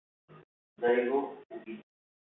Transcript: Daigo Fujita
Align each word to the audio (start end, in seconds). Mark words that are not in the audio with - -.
Daigo 0.81 1.21
Fujita 1.45 1.85